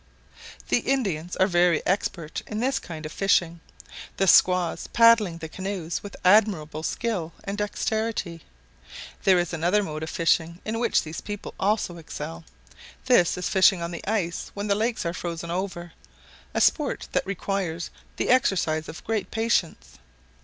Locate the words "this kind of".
2.59-3.11